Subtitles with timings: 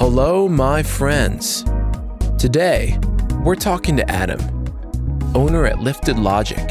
[0.00, 1.62] Hello, my friends.
[2.38, 2.98] Today,
[3.44, 4.40] we're talking to Adam,
[5.34, 6.66] owner at Lifted Logic,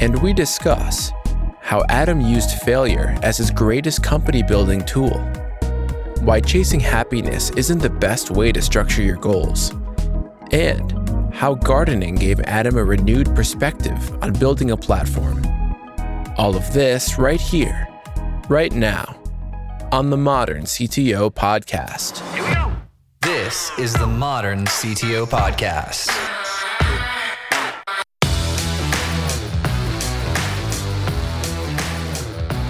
[0.00, 1.12] and we discuss
[1.60, 5.16] how Adam used failure as his greatest company building tool,
[6.22, 9.70] why chasing happiness isn't the best way to structure your goals,
[10.50, 15.40] and how gardening gave Adam a renewed perspective on building a platform.
[16.36, 17.86] All of this right here,
[18.48, 19.16] right now,
[19.92, 22.39] on the Modern CTO Podcast.
[23.50, 26.06] This is the Modern CTO Podcast.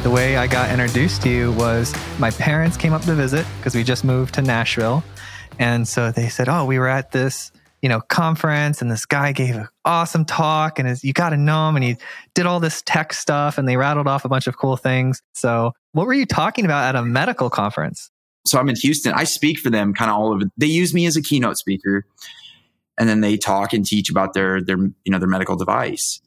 [0.03, 3.75] The way I got introduced to you was my parents came up to visit because
[3.75, 5.05] we just moved to Nashville.
[5.59, 9.33] And so they said, Oh, we were at this, you know, conference and this guy
[9.33, 11.99] gave an awesome talk and his, you got to know him and he
[12.35, 15.21] did all this tech stuff and they rattled off a bunch of cool things.
[15.35, 18.11] So what were you talking about at a medical conference?
[18.47, 19.13] So I'm in Houston.
[19.13, 20.45] I speak for them kind of all over.
[20.57, 22.07] They use me as a keynote speaker
[22.99, 26.21] and then they talk and teach about their, their, you know, their medical device.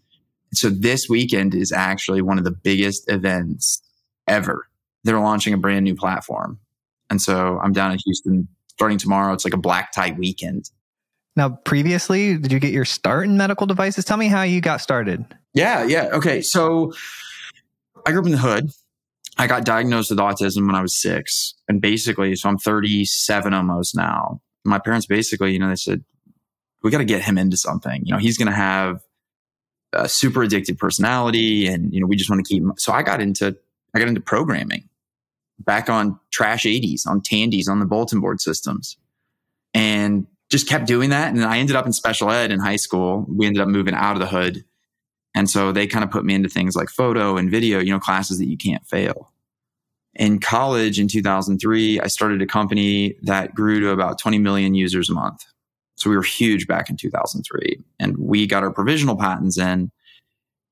[0.53, 3.81] So this weekend is actually one of the biggest events
[4.27, 4.67] ever.
[5.03, 6.59] They're launching a brand new platform.
[7.09, 9.33] And so I'm down in Houston starting tomorrow.
[9.33, 10.69] It's like a black tie weekend.
[11.35, 14.05] Now, previously, did you get your start in medical devices?
[14.05, 15.25] Tell me how you got started.
[15.53, 16.09] Yeah, yeah.
[16.13, 16.41] Okay.
[16.41, 16.93] So
[18.05, 18.71] I grew up in the hood.
[19.37, 21.55] I got diagnosed with autism when I was six.
[21.67, 24.41] And basically, so I'm 37 almost now.
[24.63, 26.03] My parents basically, you know, they said,
[26.83, 28.01] we got to get him into something.
[28.05, 29.01] You know, he's going to have
[29.93, 32.73] a super addicted personality and, you know, we just want to keep him.
[32.77, 33.57] So I got into,
[33.93, 34.89] I got into programming
[35.59, 38.97] back on trash 80s, on Tandy's, on the bulletin board systems.
[39.73, 41.33] And just kept doing that.
[41.33, 43.25] And I ended up in special ed in high school.
[43.27, 44.63] We ended up moving out of the hood.
[45.35, 47.99] And so they kind of put me into things like photo and video, you know,
[47.99, 49.31] classes that you can't fail.
[50.15, 55.09] In college in 2003, I started a company that grew to about 20 million users
[55.09, 55.43] a month.
[55.95, 59.91] So we were huge back in 2003 and we got our provisional patents in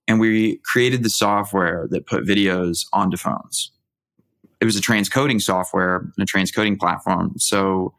[0.08, 3.72] and we created the software that put videos onto phones.
[4.60, 7.34] It was a transcoding software, and a transcoding platform.
[7.38, 7.94] So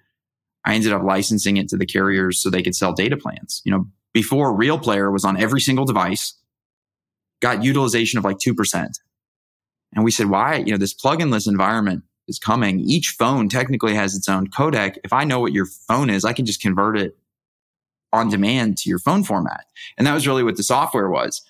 [0.64, 3.62] I ended up licensing it to the carriers so they could sell data plans.
[3.64, 6.34] You know, before Real Player was on every single device,
[7.42, 8.88] got utilization of like 2%.
[9.94, 10.56] And we said, why?
[10.56, 12.80] You know, this plugin-less environment is coming.
[12.80, 14.96] Each phone technically has its own codec.
[15.04, 17.18] If I know what your phone is, I can just convert it
[18.12, 19.64] on demand to your phone format.
[19.98, 21.42] And that was really what the software was.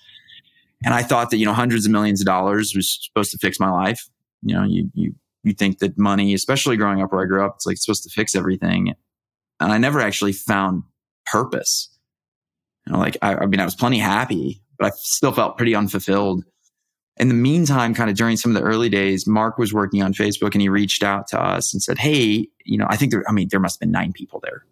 [0.83, 3.59] And I thought that, you know, hundreds of millions of dollars was supposed to fix
[3.59, 4.09] my life.
[4.41, 7.55] You know, you, you, you think that money, especially growing up where I grew up,
[7.55, 8.93] it's like supposed to fix everything.
[9.59, 10.83] And I never actually found
[11.25, 11.89] purpose.
[12.85, 15.75] You know, like, I, I mean, I was plenty happy, but I still felt pretty
[15.75, 16.43] unfulfilled.
[17.15, 20.13] In the meantime, kind of during some of the early days, Mark was working on
[20.13, 23.23] Facebook and he reached out to us and said, Hey, you know, I think there,
[23.25, 24.65] I mean, there must have been nine people there.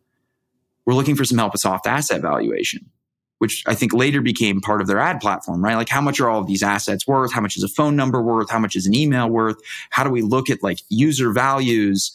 [0.86, 2.90] We're looking for some help with soft asset valuation,
[3.38, 5.76] which I think later became part of their ad platform, right?
[5.76, 7.32] Like how much are all of these assets worth?
[7.32, 8.50] How much is a phone number worth?
[8.50, 9.58] How much is an email worth?
[9.92, 12.12] How do we look at like user values?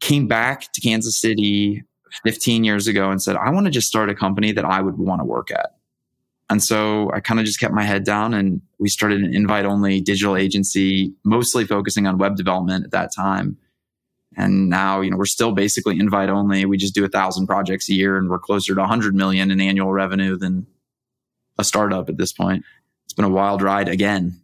[0.00, 1.82] Came back to Kansas City
[2.24, 4.98] 15 years ago and said, I want to just start a company that I would
[4.98, 5.73] want to work at.
[6.50, 9.64] And so I kind of just kept my head down and we started an invite
[9.64, 13.56] only digital agency, mostly focusing on web development at that time.
[14.36, 16.66] And now, you know, we're still basically invite only.
[16.66, 19.60] We just do a thousand projects a year and we're closer to 100 million in
[19.60, 20.66] annual revenue than
[21.58, 22.64] a startup at this point.
[23.06, 24.40] It's been a wild ride again.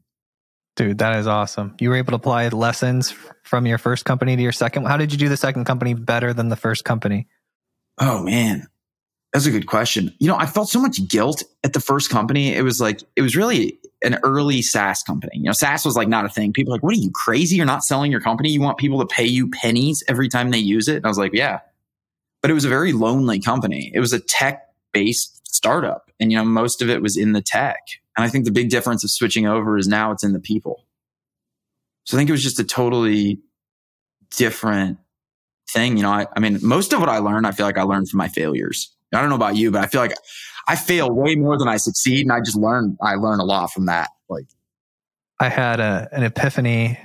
[0.77, 1.75] Dude, that is awesome.
[1.81, 3.12] You were able to apply lessons
[3.43, 4.87] from your first company to your second.
[4.87, 7.27] How did you do the second company better than the first company?
[7.99, 8.69] Oh, man.
[9.32, 10.14] That's a good question.
[10.18, 12.54] You know, I felt so much guilt at the first company.
[12.54, 15.32] It was like, it was really an early SaaS company.
[15.34, 16.52] You know, SaaS was like not a thing.
[16.52, 17.56] People like, what are you crazy?
[17.56, 18.50] You're not selling your company.
[18.50, 20.96] You want people to pay you pennies every time they use it.
[20.96, 21.60] And I was like, yeah.
[22.42, 23.92] But it was a very lonely company.
[23.94, 26.10] It was a tech based startup.
[26.18, 27.80] And, you know, most of it was in the tech.
[28.16, 30.84] And I think the big difference of switching over is now it's in the people.
[32.04, 33.41] So I think it was just a totally
[34.36, 34.98] different
[35.71, 35.97] thing.
[35.97, 38.09] You know, I, I mean, most of what I learned, I feel like I learned
[38.09, 38.92] from my failures.
[39.12, 40.15] I don't know about you, but I feel like
[40.68, 42.97] I fail way more than I succeed, and I just learn.
[43.03, 44.10] I learn a lot from that.
[44.28, 44.47] Like,
[45.39, 46.98] I had a, an epiphany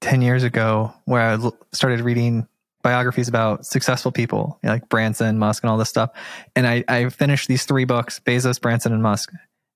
[0.00, 2.46] ten years ago where I started reading
[2.82, 6.10] biographies about successful people you know, like Branson, Musk, and all this stuff.
[6.56, 9.32] And I, I finished these three books: Bezos, Branson, and Musk.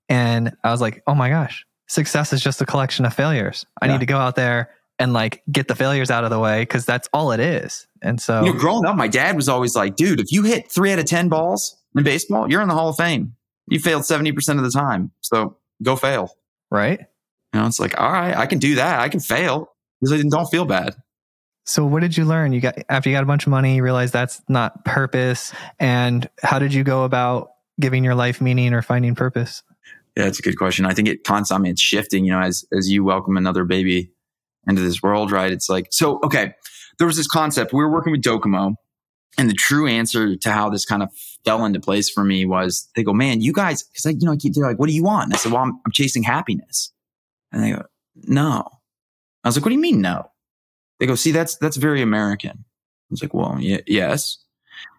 [0.09, 3.67] And I was like, oh my gosh, success is just a collection of failures.
[3.81, 3.93] I yeah.
[3.93, 6.85] need to go out there and like get the failures out of the way because
[6.85, 7.87] that's all it is.
[8.03, 10.71] And so, you know, growing up, my dad was always like, dude, if you hit
[10.71, 13.35] three out of 10 balls in baseball, you're in the Hall of Fame.
[13.69, 15.11] You failed 70% of the time.
[15.21, 16.31] So go fail.
[16.71, 17.01] Right.
[17.53, 19.01] You know, it's like, all right, I can do that.
[19.01, 20.95] I can fail because I don't feel bad.
[21.65, 22.53] So what did you learn?
[22.53, 25.53] You got after you got a bunch of money, you realized that's not purpose.
[25.81, 27.51] And how did you go about
[27.81, 29.65] giving your life meaning or finding purpose?
[30.17, 30.87] Yeah, that's a good question.
[30.87, 34.13] I think it constantly it's shifting, you know, as as you welcome another baby
[34.67, 35.53] into this world, right?
[35.53, 36.55] It's like so okay.
[36.99, 37.73] There was this concept.
[37.73, 38.75] We were working with Docomo,
[39.37, 41.11] and the true answer to how this kind of
[41.45, 44.33] fell into place for me was they go, Man, you guys, because I, you know,
[44.33, 45.25] I keep they're like, What do you want?
[45.25, 46.93] And I said, Well, I'm, I'm chasing happiness.
[47.53, 47.85] And they go,
[48.15, 48.67] No.
[49.45, 50.31] I was like, What do you mean no?
[50.99, 52.53] They go, see, that's that's very American.
[52.53, 54.39] I was like, well, y- yes.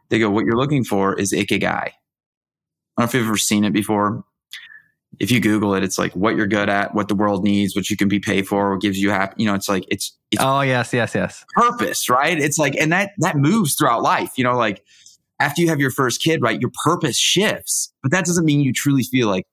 [0.09, 1.63] They go, what you're looking for is ikigai.
[1.63, 4.23] I don't know if you've ever seen it before.
[5.19, 7.89] If you Google it, it's like what you're good at, what the world needs, what
[7.89, 9.41] you can be paid for, what gives you happy.
[9.41, 11.43] You know, it's like it's it's Oh yes, yes, yes.
[11.55, 12.37] purpose, right?
[12.37, 14.31] It's like, and that that moves throughout life.
[14.37, 14.83] You know, like
[15.39, 18.73] after you have your first kid, right, your purpose shifts, but that doesn't mean you
[18.73, 19.45] truly feel like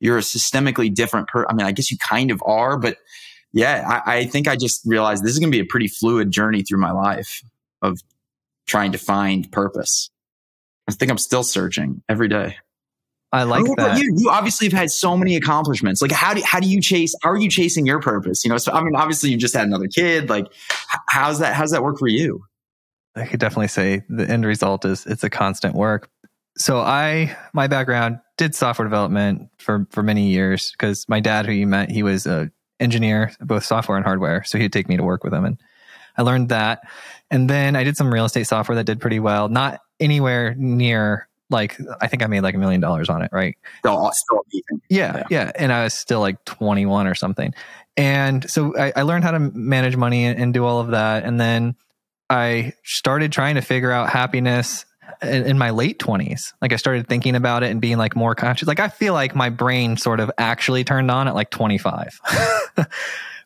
[0.00, 1.46] you're a systemically different per.
[1.48, 2.98] I mean, I guess you kind of are, but
[3.52, 6.30] yeah, I, I think I just realized this is going to be a pretty fluid
[6.30, 7.42] journey through my life
[7.80, 8.00] of
[8.66, 10.10] trying to find purpose.
[10.88, 12.56] I think I'm still searching every day.
[13.36, 14.02] I like what about that.
[14.02, 14.14] you?
[14.16, 16.00] You obviously have had so many accomplishments.
[16.02, 17.14] Like, how do how do you chase?
[17.22, 18.44] How are you chasing your purpose?
[18.44, 20.28] You know, so I mean, obviously, you just had another kid.
[20.28, 20.46] Like,
[21.08, 21.54] how's that?
[21.54, 22.44] How's that work for you?
[23.14, 26.10] I could definitely say the end result is it's a constant work.
[26.56, 31.52] So I my background did software development for for many years because my dad who
[31.52, 32.50] you met he was a
[32.80, 35.58] engineer both software and hardware so he'd take me to work with him and
[36.18, 36.82] I learned that
[37.30, 41.28] and then I did some real estate software that did pretty well not anywhere near
[41.50, 44.82] like I think I made like a million dollars on it right Still, still amazing.
[44.88, 47.54] yeah, yeah, And I was still like 21 or something.
[47.96, 51.24] And so I, I learned how to manage money and, and do all of that.
[51.24, 51.76] And then
[52.28, 54.84] I started trying to figure out happiness
[55.22, 56.52] in, in my late 20s.
[56.60, 58.66] Like I started thinking about it and being like more conscious.
[58.68, 62.20] Like I feel like my brain sort of actually turned on at like 25.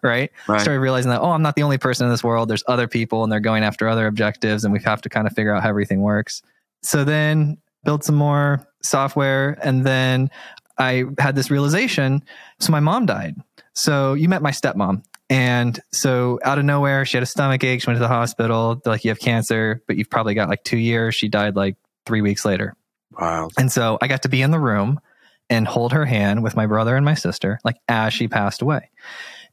[0.03, 0.33] right?
[0.49, 0.61] Right.
[0.61, 2.49] Started realizing that, oh, I'm not the only person in this world.
[2.49, 5.35] There's other people and they're going after other objectives and we have to kind of
[5.35, 6.43] figure out how everything works.
[6.83, 10.31] So then built some more software and then
[10.79, 12.25] I had this realization.
[12.59, 13.37] So my mom died.
[13.75, 15.05] So you met my stepmom.
[15.29, 17.83] And so out of nowhere, she had a stomach ache.
[17.83, 18.81] She went to the hospital.
[18.83, 21.15] They're like, you have cancer, but you've probably got like two years.
[21.15, 22.75] She died like three weeks later.
[23.19, 23.51] Wow.
[23.57, 25.01] And so I got to be in the room
[25.49, 28.91] and hold her hand with my brother and my sister, like as she passed away.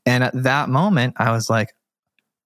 [0.06, 1.76] And at that moment, I was like,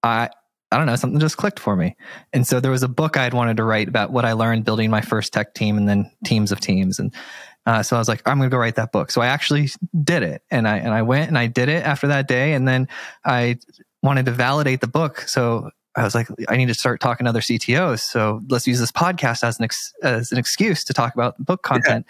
[0.04, 0.30] I,
[0.71, 1.95] I don't know, something just clicked for me.
[2.31, 4.89] And so there was a book I'd wanted to write about what I learned building
[4.89, 6.97] my first tech team and then teams of teams.
[6.97, 7.13] And
[7.65, 9.12] uh, so I was like, I'm going to go write that book.
[9.12, 9.69] So I actually
[10.03, 12.68] did it, and I and I went and I did it after that day, and
[12.68, 12.88] then
[13.23, 13.59] I
[14.01, 15.21] wanted to validate the book.
[15.21, 18.00] So I was like, I need to start talking to other CTOs.
[18.00, 21.62] So let's use this podcast as an ex- as an excuse to talk about book
[21.62, 22.06] content.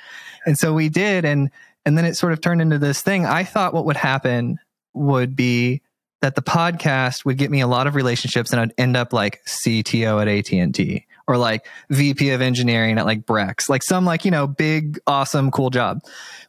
[0.46, 1.50] And so we did, and
[1.86, 3.26] and then it sort of turned into this thing.
[3.26, 4.58] I thought what would happen
[4.94, 5.82] would be
[6.22, 9.44] that the podcast would get me a lot of relationships, and I'd end up like
[9.46, 14.06] CTO at AT and T or like VP of engineering at like Brex, like some
[14.06, 16.02] like you know big, awesome, cool job.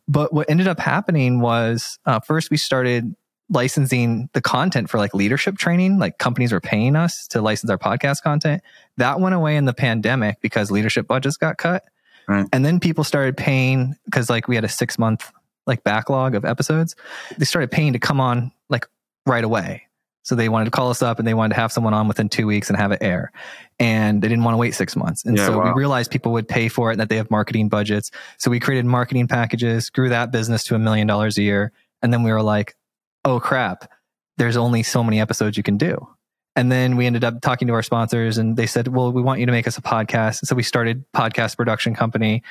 [0.09, 3.15] But what ended up happening was uh, first we started
[3.49, 5.99] licensing the content for like leadership training.
[5.99, 8.63] Like companies were paying us to license our podcast content.
[8.97, 11.85] That went away in the pandemic because leadership budgets got cut.
[12.29, 12.47] Right.
[12.53, 15.31] And then people started paying because like we had a six month
[15.67, 16.97] like backlog of episodes.
[17.37, 18.87] They started paying to come on like
[19.27, 19.85] right away.
[20.25, 22.29] So they wanted to call us up and they wanted to have someone on within
[22.29, 23.33] two weeks and have it air.
[23.81, 25.25] And they didn't want to wait six months.
[25.25, 25.65] And Yeah, so wow.
[25.65, 28.13] we realized people would pay for it and that they have marketing budgets.
[28.39, 31.73] So we created marketing packages, grew that business to a million dollars a year.
[32.03, 32.77] And then we were like,
[33.25, 33.91] oh crap,
[34.39, 36.07] there's only so many episodes you can do.
[36.55, 39.41] And then we ended up talking to our sponsors and they said, well, we want
[39.41, 40.47] you to make us a podcast.
[40.47, 42.43] So we started podcast production company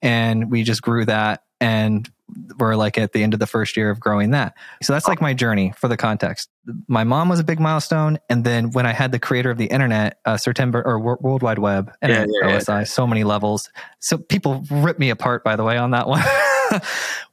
[0.00, 2.10] and we just grew that and
[2.58, 4.54] we're like at the end of the first year of growing that.
[4.82, 6.48] So that's like my journey for the context.
[6.88, 8.18] My mom was a big milestone.
[8.28, 11.58] And then when I had the creator of the internet, uh, September or World Wide
[11.58, 12.58] Web, and Yeah, yeah, yeah.
[12.58, 13.68] OSI, so many levels.
[13.98, 16.22] So people rip me apart, by the way, on that one.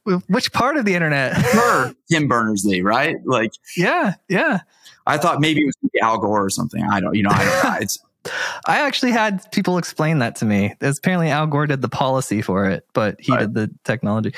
[0.28, 1.36] Which part of the internet?
[1.52, 3.16] Sure, Tim Berners Lee, right?
[3.24, 4.60] Like yeah, yeah.
[5.06, 6.82] I thought maybe it was Al Gore or something.
[6.90, 7.76] I don't, you know, I don't know.
[7.80, 7.98] It's
[8.66, 10.74] I actually had people explain that to me.
[10.80, 13.40] It's apparently Al Gore did the policy for it, but he Right.
[13.40, 14.34] did the technology.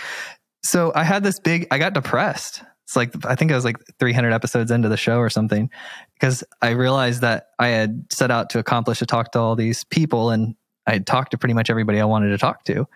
[0.63, 2.63] So I had this big, I got depressed.
[2.85, 5.71] It's like, I think I was like 300 episodes into the show or something
[6.15, 9.85] because I realized that I had set out to accomplish to talk to all these
[9.85, 10.55] people and
[10.87, 12.87] I had talked to pretty much everybody I wanted to talk to.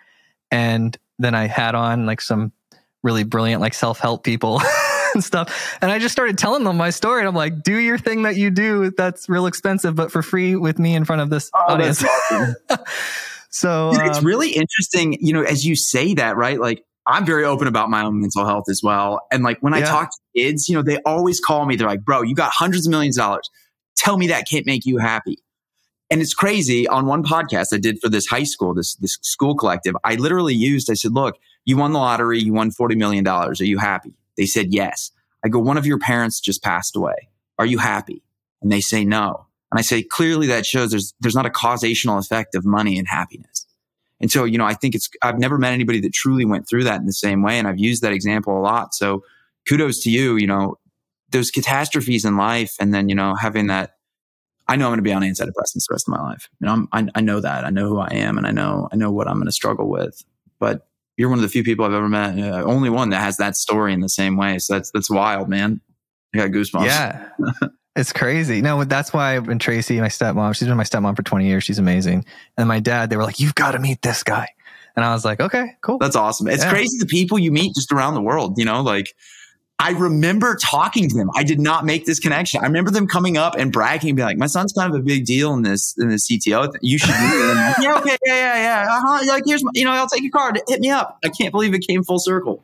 [0.50, 2.52] And then I had on like some
[3.02, 4.60] really brilliant, like self help people.
[5.14, 7.20] And stuff, and I just started telling them my story.
[7.20, 8.90] And I'm like, "Do your thing that you do.
[8.90, 12.56] That's real expensive, but for free with me in front of this Oh, audience." awesome.
[13.50, 16.58] So it's um, really interesting, you know, as you say that, right?
[16.58, 19.20] Like I'm very open about my own mental health as well.
[19.30, 22.04] And like when I talk to kids, you know, they always call me, they're like,
[22.04, 23.50] bro, you got hundreds of millions of dollars.
[23.96, 25.38] tell me that can't make you happy.
[26.10, 26.86] And it's crazy.
[26.86, 30.54] On one podcast I did for this high school, this this school collective, I literally
[30.54, 30.90] used.
[30.90, 32.38] I said, "Look, you won the lottery.
[32.40, 33.60] You won forty million dollars.
[33.60, 35.10] Are you happy?" They said, "Yes."
[35.44, 37.30] I go, "One of your parents just passed away.
[37.58, 38.22] Are you happy?"
[38.62, 42.18] And they say, "No." And I say, "Clearly, that shows there's there's not a causational
[42.18, 43.66] effect of money and happiness."
[44.20, 46.84] And so, you know, I think it's I've never met anybody that truly went through
[46.84, 48.94] that in the same way, and I've used that example a lot.
[48.94, 49.22] So,
[49.68, 50.36] kudos to you.
[50.36, 50.78] You know,
[51.30, 53.94] those catastrophes in life, and then you know having that
[54.66, 56.48] I know I'm going to be on antidepressants the rest of my life.
[56.60, 57.64] You know, I'm—I know that.
[57.64, 59.88] I know who I am, and I know I know what I'm going to struggle
[59.88, 60.24] with.
[60.58, 63.36] But you're one of the few people I've ever met, uh, only one that has
[63.36, 64.58] that story in the same way.
[64.58, 65.80] So that's that's wild, man.
[66.34, 66.86] I got goosebumps.
[66.86, 67.28] Yeah,
[67.96, 68.60] it's crazy.
[68.60, 71.64] No, that's why when Tracy, my stepmom, she's been my stepmom for 20 years.
[71.64, 72.24] She's amazing.
[72.56, 74.48] And my dad, they were like, "You've got to meet this guy."
[74.96, 76.48] And I was like, "Okay, cool." That's awesome.
[76.48, 76.70] It's yeah.
[76.70, 78.58] crazy the people you meet just around the world.
[78.58, 79.14] You know, like
[79.78, 81.30] I remember talking to them.
[81.36, 82.60] I did not make this connection.
[82.60, 85.02] I remember them coming up and bragging and be like, "My son's kind of a
[85.02, 86.72] big deal in this in this CTO.
[86.80, 88.86] You should do it." Like, yeah, okay, yeah, yeah, yeah.
[88.88, 89.26] Uh-huh.
[89.26, 90.60] Like, here's my, you know, I'll take your card.
[90.68, 91.18] Hit me up.
[91.24, 92.62] I can't believe it came full circle.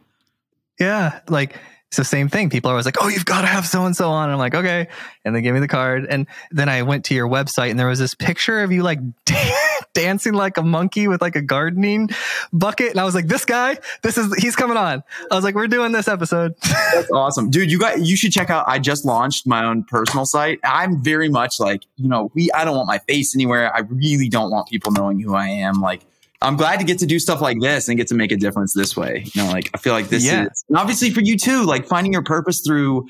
[0.78, 1.56] Yeah, like
[1.90, 2.50] it's the same thing.
[2.50, 4.38] People are always like, "Oh, you've got to have so and so on." And I'm
[4.38, 4.87] like, "Okay,"
[5.25, 6.06] and they give me the card.
[6.09, 9.00] And then I went to your website, and there was this picture of you like
[9.92, 12.09] dancing like a monkey with like a gardening
[12.52, 15.56] bucket, and I was like, "This guy, this is he's coming on." I was like,
[15.56, 16.54] "We're doing this episode."
[16.94, 17.73] That's awesome, dude.
[17.73, 18.66] You got you should check out.
[18.68, 20.61] I just launched my own personal site.
[20.62, 22.52] I'm very much like you know, we.
[22.52, 23.75] I don't want my face anywhere.
[23.75, 25.80] I really don't want people knowing who I am.
[25.80, 26.02] Like
[26.42, 28.73] I'm glad to get to do stuff like this and get to make a difference
[28.73, 29.25] this way.
[29.35, 30.47] You know, like I feel like this yeah.
[30.47, 33.06] is and obviously for you too, like finding your purpose through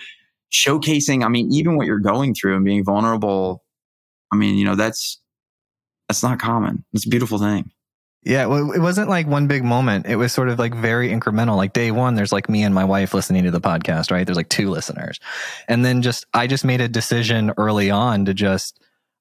[0.53, 3.63] showcasing, I mean, even what you're going through and being vulnerable.
[4.33, 5.21] I mean, you know, that's
[6.09, 6.85] that's not common.
[6.93, 7.71] It's a beautiful thing.
[8.23, 10.07] Yeah, well, it wasn't like one big moment.
[10.07, 11.57] It was sort of like very incremental.
[11.57, 14.27] Like day one, there's like me and my wife listening to the podcast, right?
[14.27, 15.19] There's like two listeners.
[15.69, 18.79] And then just, I just made a decision early on to just,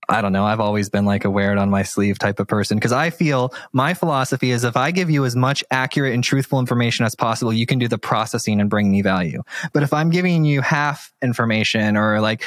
[0.10, 0.44] I don't know.
[0.44, 3.12] I've always been like a wear it on my sleeve type of person because I
[3.12, 7.14] feel my philosophy is if I give you as much accurate and truthful information as
[7.14, 9.44] possible, you can do the processing and bring me value.
[9.72, 12.44] But if I'm giving you half information or like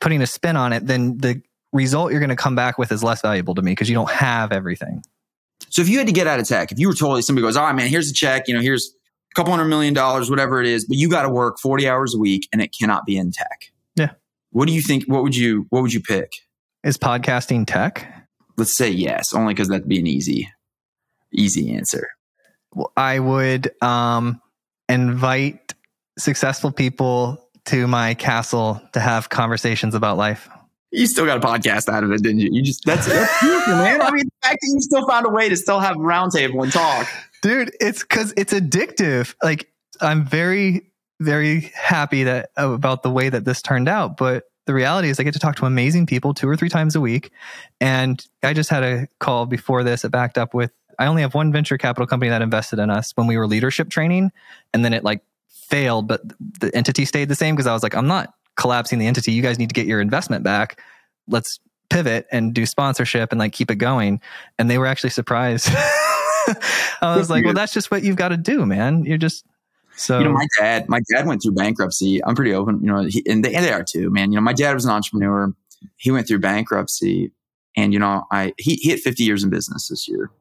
[0.00, 1.42] putting a spin on it, then the
[1.72, 4.10] result you're going to come back with is less valuable to me because you don't
[4.10, 5.04] have everything.
[5.68, 7.56] So if you had to get out of tech, if you were totally somebody goes,
[7.56, 8.94] all right, man, here's a check, you know, here's
[9.32, 12.14] a couple hundred million dollars, whatever it is, but you got to work 40 hours
[12.14, 13.70] a week and it cannot be in tech.
[13.96, 14.12] Yeah.
[14.50, 15.04] What do you think?
[15.04, 16.32] What would you, what would you pick?
[16.84, 18.12] Is podcasting tech?
[18.56, 20.50] Let's say yes, only because that'd be an easy,
[21.32, 22.08] easy answer.
[22.74, 24.40] Well, I would um,
[24.88, 25.74] invite
[26.18, 30.48] successful people to my castle to have conversations about life.
[30.90, 32.48] You still got a podcast out of it, didn't you?
[32.50, 34.02] You just that's, that's beautiful, man.
[34.02, 36.64] I mean, the fact that you still found a way to still have a roundtable
[36.64, 37.08] and talk,
[37.42, 37.70] dude.
[37.80, 39.36] It's because it's addictive.
[39.40, 44.74] Like I'm very, very happy that about the way that this turned out, but the
[44.74, 47.30] reality is I get to talk to amazing people two or three times a week.
[47.80, 50.04] And I just had a call before this.
[50.04, 53.12] It backed up with I only have one venture capital company that invested in us
[53.16, 54.30] when we were leadership training.
[54.72, 56.20] And then it like failed, but
[56.60, 59.32] the entity stayed the same because I was like, I'm not collapsing the entity.
[59.32, 60.80] You guys need to get your investment back.
[61.26, 64.20] Let's pivot and do sponsorship and like keep it going.
[64.58, 65.68] And they were actually surprised.
[67.00, 69.04] I was like, well, that's just what you've got to do, man.
[69.04, 69.44] You're just
[70.02, 72.22] so you know, my dad, my dad went through bankruptcy.
[72.24, 74.32] I'm pretty open, you know, he, and, they, and they are too, man.
[74.32, 75.54] You know, my dad was an entrepreneur.
[75.96, 77.30] He went through bankruptcy,
[77.76, 80.32] and you know, I he, he hit 50 years in business this year,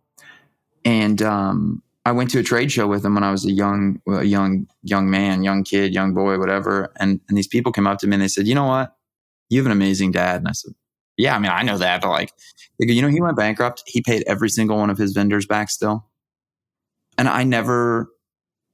[0.83, 4.01] and um, I went to a trade show with him when I was a young,
[4.07, 6.91] a young, young man, young kid, young boy, whatever.
[6.99, 8.95] And and these people came up to me and they said, "You know what?
[9.49, 10.73] You have an amazing dad." And I said,
[11.17, 12.31] "Yeah, I mean, I know that, but like,
[12.79, 13.83] you know, he went bankrupt.
[13.85, 16.07] He paid every single one of his vendors back still."
[17.19, 18.09] And I never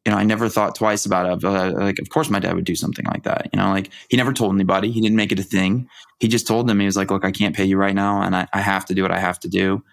[0.08, 1.44] you know, I never thought twice about it.
[1.44, 3.50] Uh, like, of course, my dad would do something like that.
[3.52, 4.90] You know, like he never told anybody.
[4.90, 5.90] He didn't make it a thing.
[6.22, 8.34] He just told them he was like, "Look, I can't pay you right now, and
[8.34, 9.84] I, I have to do what I have to do.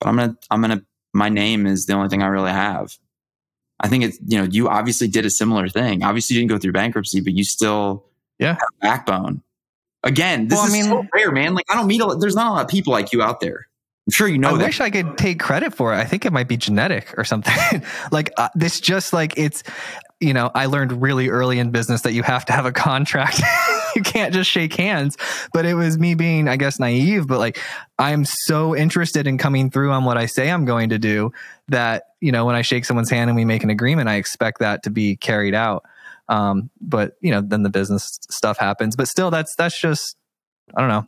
[0.00, 0.82] But I'm gonna, I'm gonna.
[1.12, 2.98] My name is the only thing I really have.
[3.78, 6.02] I think it's, you know, you obviously did a similar thing.
[6.02, 8.06] Obviously, you didn't go through bankruptcy, but you still,
[8.40, 9.40] yeah, have backbone.
[10.02, 11.54] Again, this well, is I mean, so rare, man.
[11.54, 13.68] Like, I don't meet a, there's not a lot of people like you out there.
[14.06, 14.54] I'm sure you know.
[14.54, 14.64] I that.
[14.64, 15.96] wish I could take credit for it.
[15.96, 17.54] I think it might be genetic or something.
[18.12, 19.62] like uh, this, just like it's,
[20.20, 23.40] you know, I learned really early in business that you have to have a contract.
[23.96, 25.16] you can't just shake hands.
[25.54, 27.26] But it was me being, I guess, naive.
[27.26, 27.58] But like,
[27.98, 31.32] I'm so interested in coming through on what I say I'm going to do
[31.68, 34.58] that you know, when I shake someone's hand and we make an agreement, I expect
[34.60, 35.84] that to be carried out.
[36.28, 38.96] Um, but you know, then the business stuff happens.
[38.96, 40.16] But still, that's that's just,
[40.76, 41.06] I don't know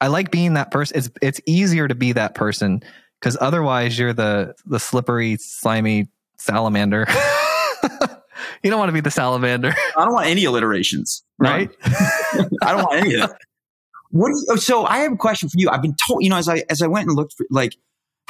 [0.00, 0.98] I like being that person.
[0.98, 2.82] It's it's easier to be that person
[3.20, 7.06] because otherwise you're the the slippery, slimy salamander.
[8.62, 9.74] you don't want to be the salamander.
[9.96, 11.22] I don't want any alliterations.
[11.38, 11.70] Right?
[11.84, 13.38] I don't want any of that.
[14.10, 14.28] What?
[14.28, 15.68] Do you, so I have a question for you.
[15.70, 17.74] I've been told, you know, as I as I went and looked for like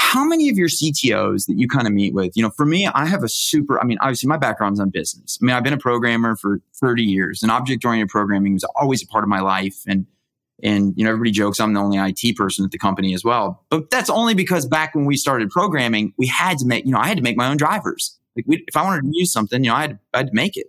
[0.01, 2.87] how many of your CTOs that you kind of meet with, you know, for me,
[2.87, 5.39] I have a super, I mean, obviously my background's on business.
[5.41, 9.05] I mean, I've been a programmer for 30 years and object oriented programming was always
[9.05, 9.77] a part of my life.
[9.87, 10.07] And,
[10.63, 13.65] and, you know, everybody jokes I'm the only IT person at the company as well.
[13.71, 16.99] But that's only because back when we started programming, we had to make, you know,
[16.99, 18.19] I had to make my own drivers.
[18.37, 20.57] Like we, if I wanted to use something, you know, I had, I to make
[20.57, 20.67] it.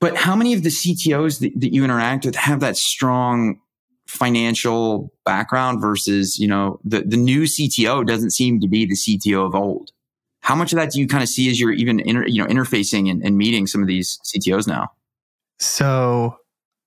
[0.00, 3.60] But how many of the CTOs that, that you interact with have that strong
[4.06, 9.46] financial background versus, you know, the, the new CTO doesn't seem to be the CTO
[9.46, 9.90] of old.
[10.40, 12.48] How much of that do you kind of see as you're even, inter, you know,
[12.48, 14.90] interfacing and, and meeting some of these CTOs now?
[15.58, 16.36] So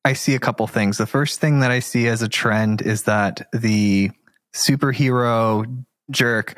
[0.07, 0.97] I see a couple things.
[0.97, 4.09] The first thing that I see as a trend is that the
[4.55, 6.57] superhero jerk,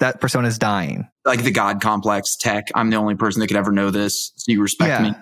[0.00, 1.06] that persona is dying.
[1.26, 2.68] Like the God complex tech.
[2.74, 4.32] I'm the only person that could ever know this.
[4.36, 5.02] So you respect Yeah.
[5.10, 5.14] me.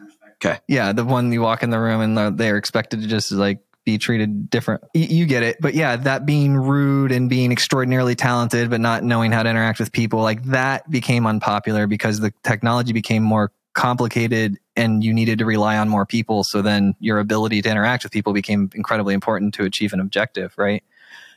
[0.44, 0.58] Okay.
[0.68, 3.98] Yeah, the one you walk in the room and they're- expected to just like be
[3.98, 4.82] treated different.
[4.94, 5.56] You get it.
[5.60, 9.80] But yeah, that being rude and being extraordinarily talented, but not knowing how to interact
[9.80, 15.38] with people, like that became unpopular because the technology became more complicated and you needed
[15.38, 16.44] to rely on more people.
[16.44, 20.54] So then your ability to interact with people became incredibly important to achieve an objective,
[20.56, 20.82] right?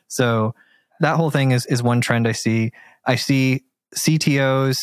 [0.08, 0.56] So
[1.00, 2.72] that whole thing is, is one trend I see.
[3.06, 3.64] I see
[3.96, 4.78] CTOs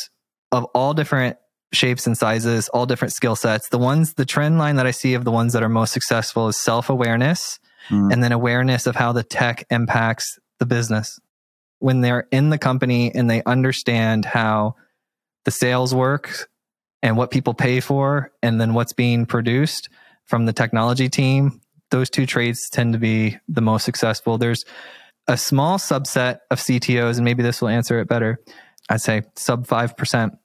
[0.52, 1.36] of all different
[1.72, 3.68] shapes and sizes, all different skill sets.
[3.68, 6.48] The ones, the trend line that I see of the ones that are most successful
[6.48, 8.12] is self awareness Mm.
[8.12, 11.18] and then awareness of how the tech impacts the business.
[11.78, 14.74] When they're in the company and they understand how
[15.44, 16.49] the sales work
[17.02, 19.88] and what people pay for, and then what's being produced
[20.26, 24.38] from the technology team, those two traits tend to be the most successful.
[24.38, 24.64] There's
[25.26, 28.38] a small subset of CTOs, and maybe this will answer it better.
[28.88, 30.36] I'd say sub 5%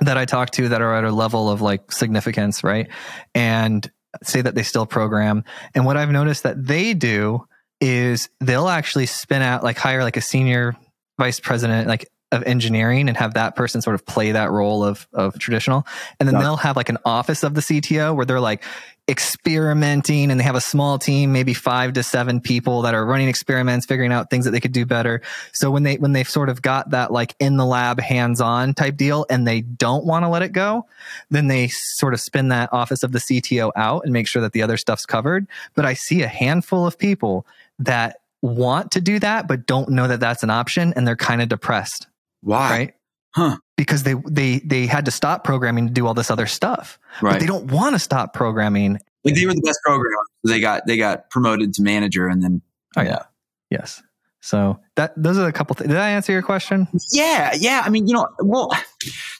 [0.00, 2.88] that I talk to that are at a level of like significance, right?
[3.34, 3.90] And
[4.22, 5.44] say that they still program.
[5.74, 7.46] And what I've noticed that they do
[7.80, 10.76] is they'll actually spin out, like hire like a senior
[11.18, 15.06] vice president, like of engineering and have that person sort of play that role of,
[15.12, 15.86] of traditional.
[16.18, 18.64] And then they'll have like an office of the CTO where they're like
[19.08, 23.28] experimenting and they have a small team, maybe five to seven people that are running
[23.28, 25.22] experiments, figuring out things that they could do better.
[25.52, 28.74] So when they, when they've sort of got that like in the lab hands on
[28.74, 30.86] type deal and they don't want to let it go,
[31.30, 34.52] then they sort of spin that office of the CTO out and make sure that
[34.52, 35.46] the other stuff's covered.
[35.74, 37.46] But I see a handful of people
[37.78, 40.92] that want to do that, but don't know that that's an option.
[40.94, 42.06] And they're kind of depressed,
[42.42, 42.70] Why?
[42.70, 42.94] right?
[43.34, 43.56] Huh.
[43.76, 47.26] Because they, they, they had to stop programming to do all this other stuff, but
[47.26, 47.40] Right.
[47.40, 48.98] they don't want to stop programming.
[49.24, 50.22] like they were the best programmer.
[50.46, 52.62] They got they got promoted to manager and then
[52.96, 53.24] Oh yeah.
[53.70, 54.02] Yes.
[54.40, 55.88] So that, those are a couple things.
[55.88, 56.86] Did I answer your question?
[57.10, 57.82] Yeah, yeah.
[57.84, 58.70] I mean, you know, well,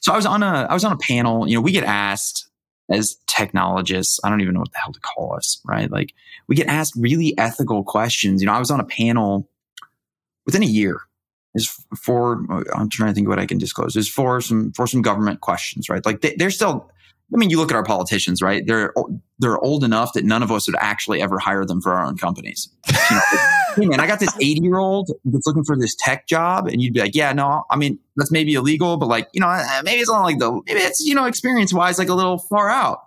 [0.01, 1.47] so I was on a I was on a panel.
[1.47, 2.47] You know, we get asked
[2.91, 4.19] as technologists.
[4.23, 5.89] I don't even know what the hell to call us, right?
[5.89, 6.13] Like
[6.47, 8.41] we get asked really ethical questions.
[8.41, 9.49] You know, I was on a panel
[10.45, 10.99] within a year.
[11.55, 12.43] Is for
[12.75, 13.95] I'm trying to think what I can disclose.
[13.95, 16.05] Is for some for some government questions, right?
[16.05, 16.91] Like they, they're still.
[17.33, 18.63] I mean, you look at our politicians, right?
[18.65, 18.93] They're
[19.39, 22.17] they're old enough that none of us would actually ever hire them for our own
[22.17, 22.69] companies.
[22.87, 23.21] You know,
[23.75, 26.81] hey man, I got this 80 year old that's looking for this tech job, and
[26.81, 29.81] you'd be like, yeah, no, I mean that's maybe illegal, but like you know, eh,
[29.83, 32.69] maybe it's not like the maybe it's you know experience wise like a little far
[32.69, 32.99] out.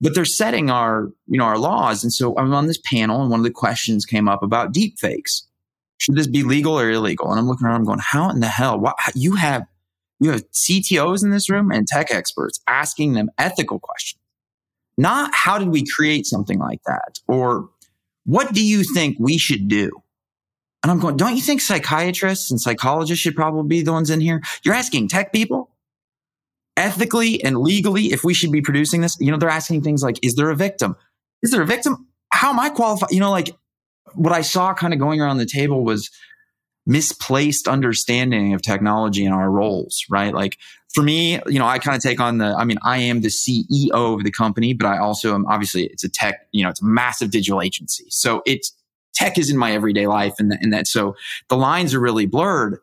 [0.00, 3.30] But they're setting our you know our laws, and so I'm on this panel, and
[3.30, 5.46] one of the questions came up about deep fakes.
[6.02, 7.30] Should this be legal or illegal?
[7.30, 8.76] And I'm looking around, I'm going, how in the hell?
[8.76, 9.66] What you have
[10.18, 14.20] you have CTOs in this room and tech experts asking them ethical questions,
[14.98, 17.68] not how did we create something like that, or
[18.24, 19.92] what do you think we should do?
[20.82, 24.20] And I'm going, don't you think psychiatrists and psychologists should probably be the ones in
[24.20, 24.42] here?
[24.64, 25.70] You're asking tech people
[26.76, 29.16] ethically and legally if we should be producing this.
[29.20, 30.96] You know, they're asking things like, is there a victim?
[31.42, 32.08] Is there a victim?
[32.30, 33.12] How am I qualified?
[33.12, 33.54] You know, like
[34.14, 36.10] what I saw kind of going around the table was
[36.86, 40.34] misplaced understanding of technology and our roles, right?
[40.34, 40.58] Like
[40.92, 43.28] for me, you know, I kind of take on the, I mean, I am the
[43.28, 46.82] CEO of the company, but I also am obviously it's a tech, you know, it's
[46.82, 48.06] a massive digital agency.
[48.08, 48.72] So it's
[49.14, 51.14] tech is in my everyday life and, and that, so
[51.48, 52.78] the lines are really blurred.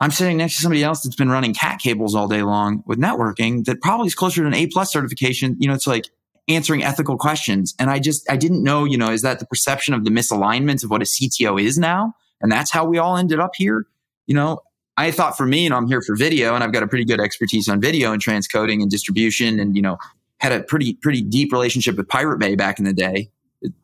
[0.00, 2.98] I'm sitting next to somebody else that's been running cat cables all day long with
[2.98, 5.56] networking that probably is closer to an A plus certification.
[5.58, 6.06] You know, it's like
[6.48, 7.74] answering ethical questions.
[7.78, 10.82] And I just, I didn't know, you know, is that the perception of the misalignment
[10.84, 12.14] of what a CTO is now?
[12.40, 13.86] And that's how we all ended up here.
[14.26, 14.60] You know,
[14.96, 17.20] I thought for me, and I'm here for video, and I've got a pretty good
[17.20, 19.98] expertise on video and transcoding and distribution, and you know,
[20.38, 23.30] had a pretty pretty deep relationship with Pirate Bay back in the day.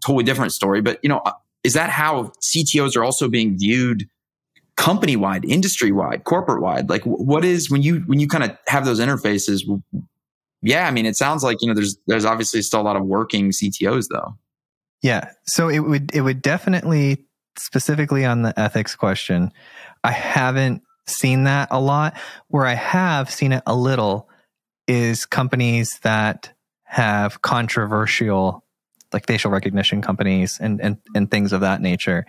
[0.05, 1.33] Totally different story, but you know, uh,
[1.65, 4.09] is that how CTOs are also being viewed,
[4.77, 6.91] company wide, industry wide, corporate wide?
[6.91, 9.63] Like, what is when you when you kind of have those interfaces?
[10.63, 13.05] Yeah, I mean, it sounds like you know, there's there's obviously still a lot of
[13.05, 14.37] working CTOs though.
[15.03, 15.31] Yeah.
[15.47, 17.25] So it would it would definitely
[17.57, 19.53] specifically on the ethics question,
[20.05, 22.17] I haven't seen that a lot.
[22.49, 24.29] Where I have seen it a little
[24.87, 26.53] is companies that
[26.85, 28.65] have controversial
[29.13, 32.27] like facial recognition companies and, and, and things of that nature.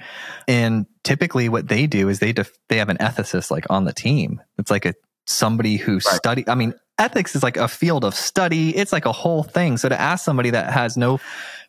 [0.47, 3.91] And typically what they do is they, def- they have an ethicist like on the
[3.91, 4.41] team.
[4.57, 4.93] It's like a,
[5.25, 6.03] somebody who right.
[6.03, 6.45] study.
[6.47, 8.75] I mean, ethics is like a field of study.
[8.75, 9.77] It's like a whole thing.
[9.77, 11.19] So to ask somebody that has no,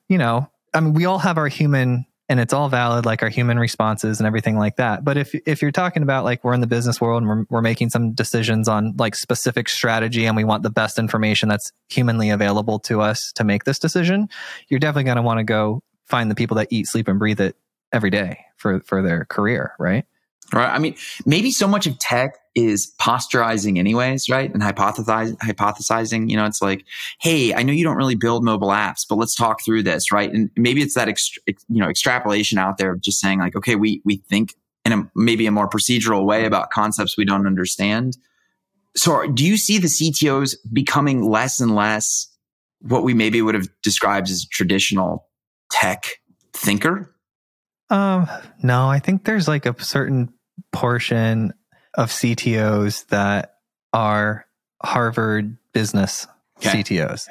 [0.09, 3.29] you know, I mean, we all have our human and it's all valid, like our
[3.29, 5.05] human responses and everything like that.
[5.05, 7.61] But if if you're talking about like we're in the business world and we're, we're
[7.61, 12.31] making some decisions on like specific strategy and we want the best information that's humanly
[12.31, 14.29] available to us to make this decision,
[14.69, 17.41] you're definitely going to want to go find the people that eat, sleep, and breathe
[17.41, 17.57] it
[17.93, 20.07] every day for for their career, right?
[20.53, 20.69] Right.
[20.69, 24.53] I mean, maybe so much of tech is posturizing anyways, right?
[24.53, 26.85] And hypothesizing, hypothesizing, you know, it's like,
[27.21, 30.11] Hey, I know you don't really build mobile apps, but let's talk through this.
[30.11, 30.33] Right.
[30.33, 33.77] And maybe it's that, ext- you know, extrapolation out there of just saying like, okay,
[33.77, 38.17] we, we think in a, maybe a more procedural way about concepts we don't understand.
[38.97, 42.27] So do you see the CTOs becoming less and less
[42.81, 45.29] what we maybe would have described as traditional
[45.71, 46.05] tech
[46.53, 47.15] thinker?
[47.91, 48.29] Um,
[48.63, 50.33] no, I think there's like a certain
[50.73, 51.53] portion
[51.95, 53.57] of CTOs that
[53.93, 54.47] are
[54.83, 56.27] Harvard business
[56.59, 56.83] okay.
[56.83, 57.29] CTOs.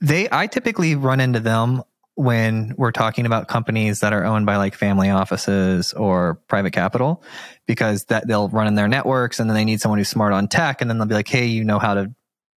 [0.00, 1.82] They, I typically run into them
[2.16, 7.22] when we're talking about companies that are owned by like family offices or private capital
[7.66, 10.48] because that they'll run in their networks and then they need someone who's smart on
[10.48, 12.10] tech and then they'll be like hey you know how to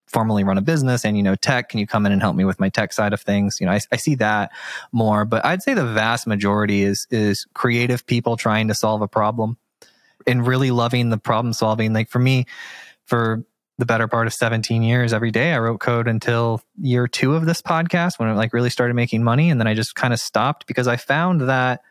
[0.07, 2.45] formally run a business and you know tech can you come in and help me
[2.45, 4.51] with my tech side of things you know I, I see that
[4.93, 9.09] more but i'd say the vast majority is is creative people trying to solve a
[9.09, 9.57] problem
[10.27, 11.93] and really loving the problem solving.
[11.93, 12.45] Like for me,
[13.05, 13.43] for
[13.77, 17.45] the better part of 17 years, every day I wrote code until year two of
[17.45, 19.49] this podcast when I like really started making money.
[19.49, 21.81] And then I just kind of stopped because I found that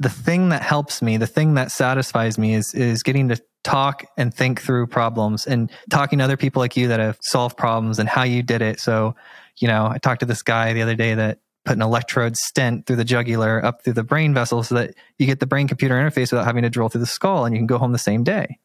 [0.00, 4.04] the thing that helps me, the thing that satisfies me is, is getting to talk
[4.16, 7.98] and think through problems and talking to other people like you that have solved problems
[7.98, 8.80] and how you did it.
[8.80, 9.14] So,
[9.58, 12.86] you know, I talked to this guy the other day that put an electrode stent
[12.86, 15.94] through the jugular up through the brain vessel so that you get the brain computer
[15.94, 18.24] interface without having to drill through the skull and you can go home the same
[18.24, 18.58] day.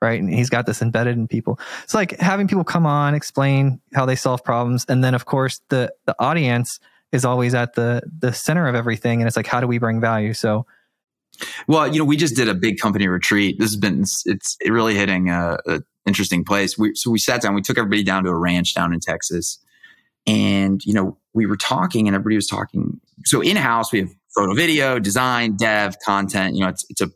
[0.00, 0.20] Right.
[0.20, 1.60] And he's got this embedded in people.
[1.84, 4.84] It's like having people come on, explain how they solve problems.
[4.88, 6.80] And then of course the, the audience
[7.12, 9.20] is always at the, the center of everything.
[9.20, 10.34] And it's like, how do we bring value?
[10.34, 10.66] So,
[11.68, 13.58] well, you know, we just did a big company retreat.
[13.58, 16.76] This has been, it's really hitting a, a interesting place.
[16.76, 19.58] We, so we sat down, we took everybody down to a ranch down in Texas
[20.26, 23.00] and, you know, we were talking and everybody was talking.
[23.24, 26.54] So in house, we have photo, video, design, dev, content.
[26.54, 27.10] You know, it's, it's a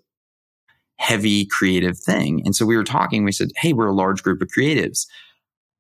[0.98, 2.42] heavy creative thing.
[2.44, 5.07] And so we were talking, we said, Hey, we're a large group of creatives.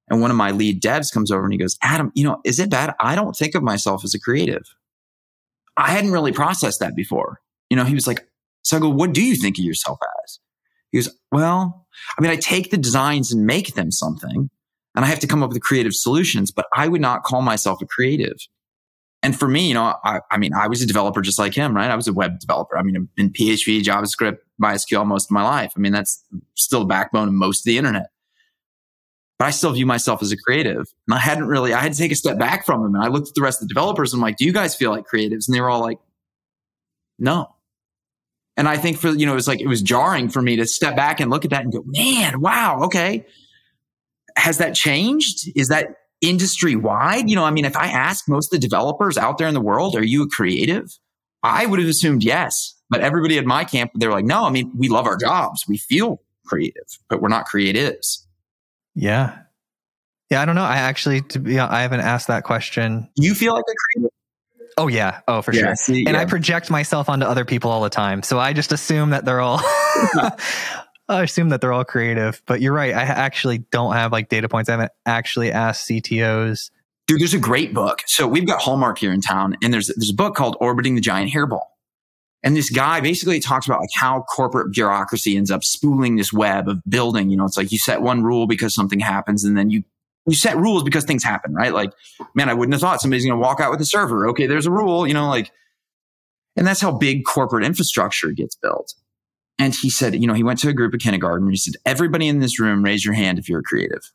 [0.08, 2.60] And one of my lead devs comes over and he goes, Adam, you know, is
[2.60, 2.94] it bad?
[3.00, 4.62] I don't think of myself as a creative.
[5.76, 7.40] I hadn't really processed that before.
[7.70, 8.26] You know, he was like,
[8.62, 10.38] so I go, what do you think of yourself as?
[10.92, 14.48] He goes, well, I mean, I take the designs and make them something
[14.96, 17.82] and I have to come up with creative solutions, but I would not call myself
[17.82, 18.38] a creative.
[19.22, 21.76] And for me, you know, I, I, mean, I was a developer just like him,
[21.76, 21.90] right?
[21.90, 22.78] I was a web developer.
[22.78, 25.72] I mean, in PHP, JavaScript, MySQL most of my life.
[25.76, 28.06] I mean, that's still the backbone of most of the internet.
[29.38, 30.86] But I still view myself as a creative.
[31.06, 32.94] And I hadn't really, I had to take a step back from them.
[32.94, 34.74] And I looked at the rest of the developers and I'm like, do you guys
[34.74, 35.46] feel like creatives?
[35.46, 35.98] And they were all like,
[37.18, 37.54] no.
[38.56, 40.66] And I think for, you know, it was like, it was jarring for me to
[40.66, 43.26] step back and look at that and go, man, wow, okay
[44.36, 45.50] has that changed?
[45.56, 45.88] Is that
[46.20, 47.28] industry wide?
[47.28, 49.60] You know, I mean, if I ask most of the developers out there in the
[49.60, 50.98] world, are you a creative?
[51.42, 52.74] I would have assumed yes.
[52.88, 55.64] But everybody at my camp, they're like, no, I mean, we love our jobs.
[55.66, 58.24] We feel creative, but we're not creatives.
[58.94, 59.38] Yeah.
[60.30, 60.40] Yeah.
[60.40, 60.62] I don't know.
[60.62, 63.08] I actually, to be, I haven't asked that question.
[63.16, 64.10] You feel like a creative?
[64.78, 65.20] Oh yeah.
[65.26, 65.76] Oh, for yeah, sure.
[65.76, 66.20] See, and yeah.
[66.20, 68.22] I project myself onto other people all the time.
[68.22, 69.60] So I just assume that they're all
[71.08, 72.92] I assume that they're all creative, but you're right.
[72.92, 74.68] I actually don't have like data points.
[74.68, 76.70] I haven't actually asked CTOs.
[77.06, 78.02] Dude, there's a great book.
[78.06, 81.00] So we've got Hallmark here in town, and there's there's a book called Orbiting the
[81.00, 81.62] Giant Hairball.
[82.42, 86.68] And this guy basically talks about like how corporate bureaucracy ends up spooling this web
[86.68, 87.30] of building.
[87.30, 89.84] You know, it's like you set one rule because something happens, and then you
[90.26, 91.72] you set rules because things happen, right?
[91.72, 91.92] Like,
[92.34, 94.28] man, I wouldn't have thought somebody's going to walk out with a server.
[94.30, 95.52] Okay, there's a rule, you know, like,
[96.56, 98.94] and that's how big corporate infrastructure gets built.
[99.58, 101.48] And he said, you know, he went to a group of kindergarten.
[101.50, 104.12] He said, everybody in this room, raise your hand if you're a creative.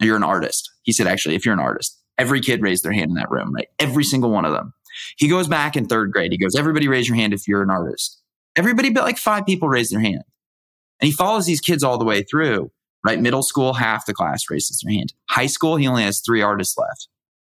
[0.00, 0.70] You're an artist.
[0.82, 3.54] He said, actually, if you're an artist, every kid raised their hand in that room,
[3.54, 3.68] right?
[3.78, 4.74] Every single one of them.
[5.16, 6.32] He goes back in third grade.
[6.32, 8.20] He goes, everybody raise your hand if you're an artist.
[8.54, 10.22] Everybody but like five people raised their hand.
[11.00, 12.70] And he follows these kids all the way through,
[13.04, 13.20] right?
[13.20, 15.12] Middle school, half the class raises their hand.
[15.28, 17.08] High school, he only has three artists left.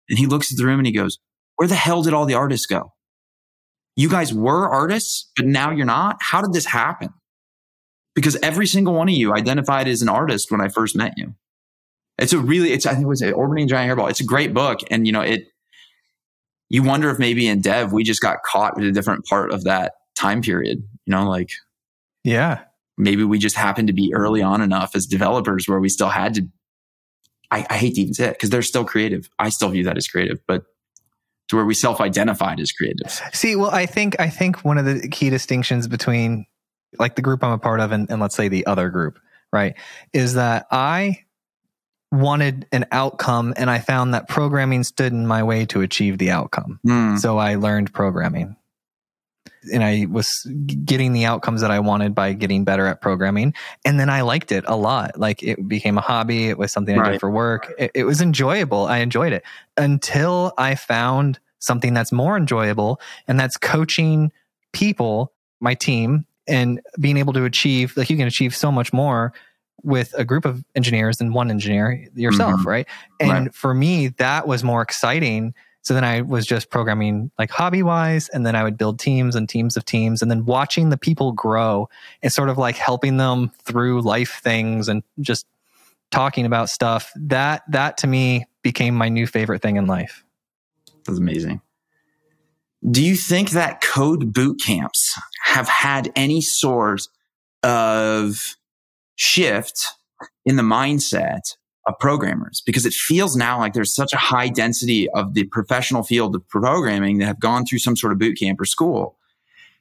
[0.09, 1.19] And he looks at the room and he goes,
[1.57, 2.93] where the hell did all the artists go?
[3.97, 6.17] You guys were artists, but now you're not.
[6.21, 7.11] How did this happen?
[8.15, 11.35] Because every single one of you identified as an artist when I first met you.
[12.19, 14.11] It's a really, it's, I think it was Orbiting Giant Hairball.
[14.11, 14.81] It's a great book.
[14.91, 15.45] And, you know, it,
[16.69, 19.65] you wonder if maybe in dev, we just got caught in a different part of
[19.65, 21.51] that time period, you know, like,
[22.25, 22.61] yeah,
[22.99, 26.35] maybe we just happened to be early on enough as developers where we still had
[26.35, 26.47] to
[27.51, 29.29] I, I hate to even say it because they're still creative.
[29.39, 30.65] I still view that as creative, but
[31.51, 33.21] to where we self-identified as creatives.
[33.35, 36.47] See, well, I think I think one of the key distinctions between
[36.99, 39.19] like the group I'm a part of and, and let's say the other group,
[39.53, 39.75] right,
[40.13, 41.25] is that I
[42.13, 46.31] wanted an outcome and I found that programming stood in my way to achieve the
[46.31, 46.81] outcome.
[46.87, 47.19] Mm.
[47.19, 48.57] So I learned programming
[49.73, 50.29] and I was
[50.85, 53.55] getting the outcomes that I wanted by getting better at programming.
[53.85, 55.19] And then I liked it a lot.
[55.19, 56.49] Like it became a hobby.
[56.49, 57.13] It was something I Right.
[57.13, 57.73] did for work.
[57.79, 58.87] It, it was enjoyable.
[58.87, 59.43] I enjoyed it
[59.77, 64.33] until I found something that's more enjoyable, and that's coaching
[64.73, 69.33] people, my team, and being able to achieve, like you can achieve so much more
[69.83, 72.67] with a group of engineers than one engineer yourself, Mhm.
[72.67, 72.87] right?
[73.19, 73.55] And Right.
[73.55, 78.29] for me, that was more exciting so then I was just programming like hobby wise,
[78.29, 81.33] and then I would build teams and teams of teams, and then watching the people
[81.33, 81.89] grow
[82.23, 85.47] and sort of like helping them through life things and just
[86.11, 87.13] talking about stuff.
[87.17, 90.25] That that to me became my new favorite thing in life.
[91.07, 91.61] That's amazing.
[92.89, 97.03] Do you think that code boot camps have had any sort
[97.63, 98.57] of
[99.17, 99.85] shift
[100.47, 102.63] in the mindset of programmers?
[102.65, 106.47] Because it feels now like there's such a high density of the professional field of
[106.49, 109.17] programming that have gone through some sort of boot camp or school.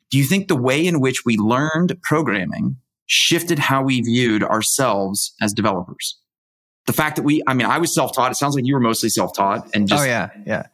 [0.09, 5.33] Do you think the way in which we learned programming shifted how we viewed ourselves
[5.41, 6.17] as developers?
[6.88, 8.31] The fact that we, I mean, I was self taught.
[8.31, 10.67] It sounds like you were mostly self taught and oh, just oh yeah, yeah.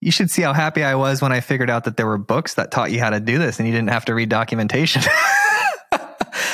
[0.00, 2.54] You should see how happy I was when I figured out that there were books
[2.54, 5.02] that taught you how to do this, and you didn't have to read documentation.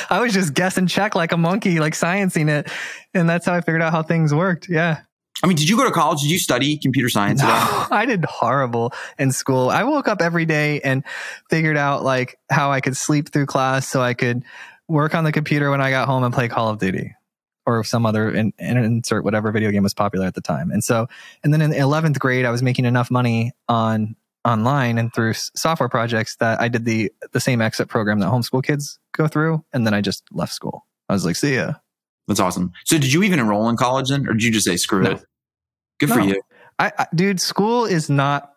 [0.09, 2.71] I was just guess and check like a monkey, like sciencing it,
[3.13, 4.69] and that's how I figured out how things worked.
[4.69, 5.01] Yeah.
[5.41, 6.21] I mean, did you go to college?
[6.21, 7.81] Did you study computer science at all?
[7.81, 9.69] No, I did horrible in school.
[9.69, 11.03] I woke up every day and
[11.49, 14.43] figured out like how I could sleep through class so I could
[14.89, 17.15] work on the computer when I got home and play Call of Duty
[17.65, 20.71] or some other in- insert whatever video game was popular at the time.
[20.71, 21.07] And so,
[21.43, 25.89] and then in 11th grade, I was making enough money on online and through software
[25.89, 29.85] projects that I did the the same exit program that homeschool kids go through, and
[29.85, 30.85] then I just left school.
[31.07, 31.73] I was like, see ya.
[32.27, 32.71] That's awesome.
[32.85, 35.11] So, did you even enroll in college then, or did you just say screw No.
[35.11, 35.23] it?
[35.99, 36.41] Good for you.
[36.77, 38.53] I, I dude, school is not.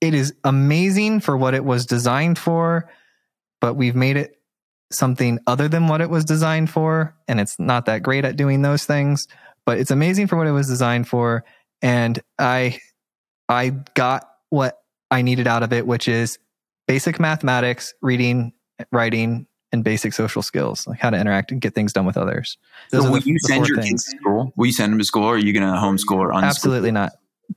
[0.00, 2.88] It is amazing for what it was designed for,
[3.60, 4.36] but we've made it
[4.92, 8.62] something other than what it was designed for, and it's not that great at doing
[8.62, 9.26] those things.
[9.66, 11.44] But it's amazing for what it was designed for,
[11.82, 12.78] and I,
[13.48, 14.78] I got what
[15.10, 16.38] I needed out of it, which is
[16.86, 18.52] basic mathematics, reading,
[18.92, 22.56] writing, and basic social skills, like how to interact and get things done with others.
[22.90, 23.90] Those So, will the- you the send your things.
[23.90, 24.52] kids to school?
[24.56, 26.42] Will you send them to school, or are you going to homeschool or unschool?
[26.44, 27.12] Absolutely not.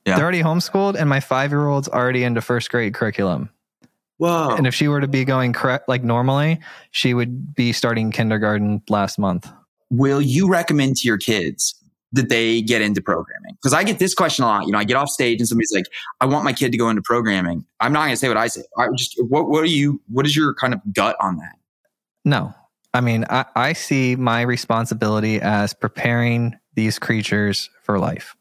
[0.06, 0.16] Yeah.
[0.16, 3.50] They're already homeschooled, and my five year old's already into first grade curriculum.
[4.18, 4.56] Whoa.
[4.56, 6.60] And if she were to be going correct like normally,
[6.92, 9.52] she would be starting kindergarten last month.
[9.90, 11.76] will you recommend to your kids
[12.14, 13.56] that they get into programming?
[13.56, 14.66] Because I get this question a lot.
[14.66, 15.86] You know, I get off stage and somebody's like,
[16.22, 18.48] "I want my kid to go into programming." I'm not going to say what I
[18.48, 18.62] say.
[18.78, 20.00] I just what what are you?
[20.08, 21.56] What is your kind of gut on that?
[22.24, 22.54] No,
[22.94, 28.36] I mean, I, I see my responsibility as preparing these creatures for life.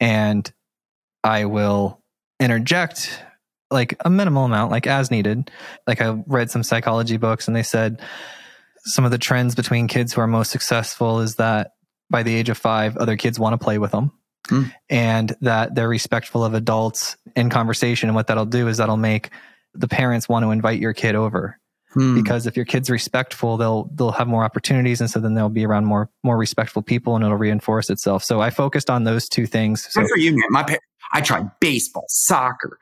[0.00, 0.50] And
[1.24, 2.02] I will
[2.38, 3.22] interject
[3.70, 5.50] like a minimal amount, like as needed.
[5.86, 8.00] Like I read some psychology books and they said
[8.84, 11.72] some of the trends between kids who are most successful is that
[12.08, 14.12] by the age of five, other kids want to play with them.
[14.48, 14.62] Hmm.
[14.88, 18.08] And that they're respectful of adults in conversation.
[18.08, 19.30] And what that'll do is that'll make
[19.74, 21.58] the parents want to invite your kid over
[21.96, 22.14] Hmm.
[22.14, 25.64] because if your kid's respectful they'll they'll have more opportunities and so then they'll be
[25.64, 29.46] around more more respectful people and it'll reinforce itself so i focused on those two
[29.46, 30.42] things so Good for you, man.
[30.50, 30.76] My pa-
[31.12, 32.78] I tried baseball, soccer.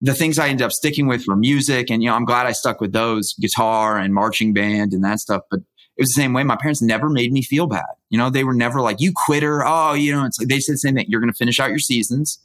[0.00, 2.52] The things I ended up sticking with were music, and you know, I'm glad I
[2.52, 5.42] stuck with those guitar and marching band and that stuff.
[5.50, 6.44] But it was the same way.
[6.44, 7.84] My parents never made me feel bad.
[8.10, 10.74] You know, they were never like, "You quitter." Oh, you know, it's like they said
[10.74, 11.06] the same thing.
[11.08, 12.38] You're going to finish out your seasons.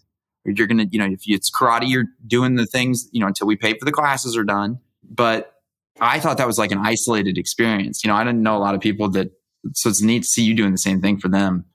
[0.46, 3.28] Or you're going to, you know, if it's karate, you're doing the things, you know,
[3.28, 4.80] until we pay for the classes are done.
[5.08, 5.61] But
[6.02, 8.04] I thought that was like an isolated experience.
[8.04, 9.30] You know, I didn't know a lot of people that.
[9.74, 11.66] So it's neat to see you doing the same thing for them.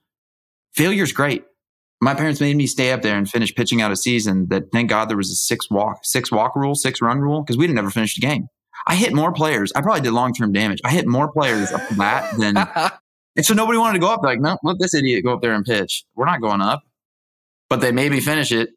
[0.75, 1.45] Failure's great
[1.99, 4.89] my parents made me stay up there and finish pitching out a season that thank
[4.89, 7.75] God there was a six walk, six walk rule, six run rule, because we'd have
[7.75, 8.47] never finished a game.
[8.85, 9.71] I hit more players.
[9.75, 10.79] I probably did long term damage.
[10.85, 12.57] I hit more players up the bat than,
[13.35, 14.21] and so nobody wanted to go up.
[14.21, 16.05] They're like, no, let this idiot go up there and pitch.
[16.15, 16.83] We're not going up,
[17.69, 18.69] but they made me finish it.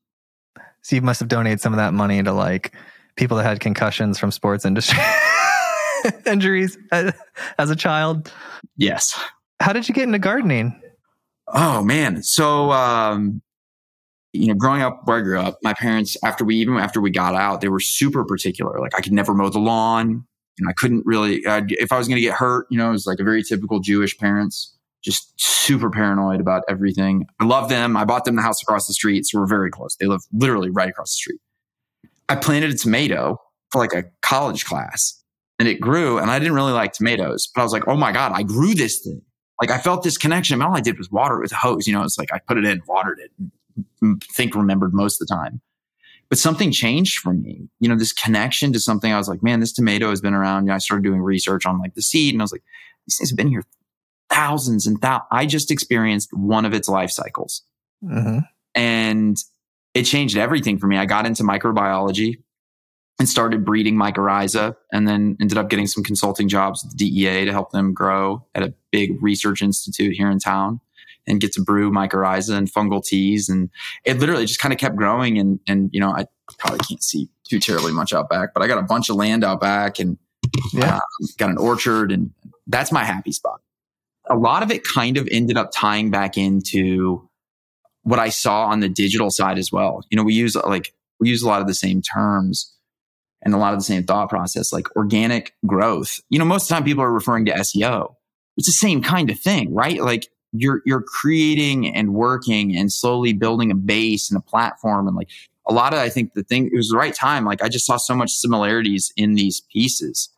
[0.80, 2.74] so you must have donated some of that money to like
[3.16, 4.98] people that had concussions from sports industry
[6.26, 8.32] injuries as a child.
[8.76, 9.18] Yes.
[9.60, 10.80] How did you get into gardening?
[11.48, 12.22] Oh man.
[12.22, 13.42] So um
[14.32, 17.10] you know, growing up where I grew up, my parents, after we even after we
[17.10, 18.78] got out, they were super particular.
[18.78, 20.24] Like I could never mow the lawn,
[20.58, 21.44] and I couldn't really.
[21.46, 23.42] I'd, if I was going to get hurt, you know, it was like a very
[23.42, 27.26] typical Jewish parents, just super paranoid about everything.
[27.40, 27.96] I love them.
[27.96, 29.96] I bought them the house across the street, so we're very close.
[29.96, 31.40] They live literally right across the street.
[32.28, 33.38] I planted a tomato
[33.72, 35.19] for like a college class,
[35.60, 36.18] and it grew.
[36.18, 38.74] And I didn't really like tomatoes, but I was like, oh my god, I grew
[38.74, 39.20] this thing.
[39.60, 40.54] Like I felt this connection.
[40.54, 41.86] And all I did was water it with a hose.
[41.86, 43.30] You know, it's like I put it in, watered it,
[44.34, 45.60] think remembered most of the time.
[46.30, 47.68] But something changed for me.
[47.78, 49.12] You know, this connection to something.
[49.12, 50.64] I was like, man, this tomato has been around.
[50.64, 52.62] You know, I started doing research on like the seed, and I was like,
[53.06, 53.64] these things have been here
[54.30, 55.26] thousands and thousands.
[55.30, 57.62] I just experienced one of its life cycles,
[58.02, 58.38] mm-hmm.
[58.76, 59.36] and
[59.92, 60.96] it changed everything for me.
[60.96, 62.36] I got into microbiology
[63.20, 67.44] and started breeding mycorrhiza, and then ended up getting some consulting jobs with the DEA
[67.44, 70.80] to help them grow at a big research institute here in town
[71.26, 73.50] and get to brew mycorrhiza and fungal teas.
[73.50, 73.68] And
[74.06, 75.38] it literally just kind of kept growing.
[75.38, 76.24] And, and, you know, I
[76.58, 79.44] probably can't see too terribly much out back, but I got a bunch of land
[79.44, 80.16] out back and
[80.72, 80.96] yeah.
[80.96, 82.30] Uh, got an orchard and
[82.68, 83.60] that's my happy spot.
[84.30, 87.28] A lot of it kind of ended up tying back into
[88.02, 90.06] what I saw on the digital side as well.
[90.08, 92.74] You know, we use like, we use a lot of the same terms
[93.42, 96.20] and a lot of the same thought process, like organic growth.
[96.28, 98.14] You know, most of the time people are referring to SEO.
[98.56, 100.00] It's the same kind of thing, right?
[100.00, 105.16] Like you're you're creating and working and slowly building a base and a platform and
[105.16, 105.28] like
[105.68, 107.44] a lot of I think the thing it was the right time.
[107.44, 110.28] Like I just saw so much similarities in these pieces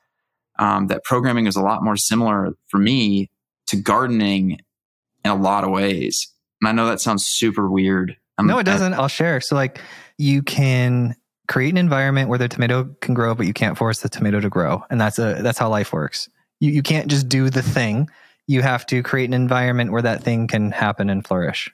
[0.59, 3.31] um, that programming is a lot more similar for me
[3.67, 4.61] to gardening
[5.25, 6.29] in a lot of ways.
[6.61, 8.17] And I know that sounds super weird.
[8.39, 8.95] I'm, no, it doesn't.
[8.95, 9.41] I, I'll share.
[9.41, 9.81] So like
[10.19, 11.17] you can
[11.49, 14.49] create an environment where the tomato can grow, but you can't force the tomato to
[14.49, 16.29] grow, and that's a that's how life works.
[16.61, 18.09] You you can't just do the thing
[18.47, 21.71] you have to create an environment where that thing can happen and flourish.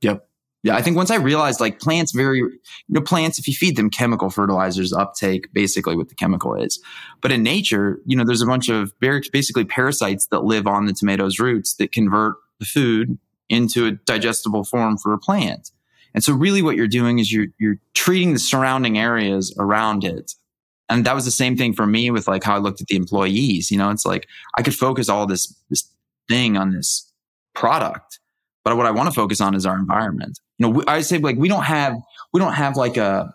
[0.00, 0.26] Yep.
[0.64, 3.76] Yeah, I think once I realized like plants very, you know, plants, if you feed
[3.76, 6.80] them chemical fertilizers, uptake basically what the chemical is.
[7.20, 10.92] But in nature, you know, there's a bunch of basically parasites that live on the
[10.92, 15.72] tomato's roots that convert the food into a digestible form for a plant.
[16.14, 20.32] And so really what you're doing is you're, you're treating the surrounding areas around it.
[20.88, 22.96] And that was the same thing for me with like how I looked at the
[22.96, 23.70] employees.
[23.70, 25.88] You know, it's like I could focus all this, this
[26.28, 27.10] thing on this
[27.54, 28.18] product.
[28.64, 30.38] But what I want to focus on is our environment.
[30.58, 31.96] You know, I say like we don't have
[32.32, 33.34] we don't have like a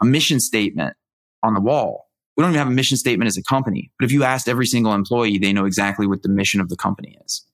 [0.00, 0.96] a mission statement
[1.42, 2.08] on the wall.
[2.36, 3.90] We don't even have a mission statement as a company.
[3.98, 6.76] But if you asked every single employee, they know exactly what the mission of the
[6.76, 7.44] company is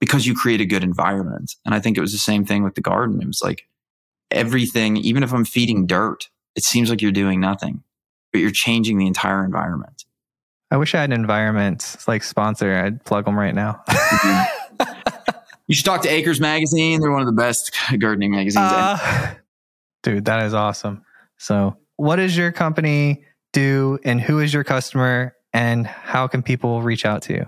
[0.00, 1.54] because you create a good environment.
[1.64, 3.20] And I think it was the same thing with the garden.
[3.20, 3.66] It was like
[4.30, 7.82] everything, even if I'm feeding dirt, it seems like you're doing nothing,
[8.32, 10.04] but you're changing the entire environment.
[10.70, 12.74] I wish I had an environment like sponsor.
[12.74, 13.82] I'd plug them right now.
[15.68, 17.00] you should talk to Acres Magazine.
[17.00, 18.66] They're one of the best gardening magazines.
[18.66, 19.34] Uh,
[20.02, 21.02] dude, that is awesome.
[21.38, 26.82] So, what does your company do, and who is your customer, and how can people
[26.82, 27.46] reach out to you?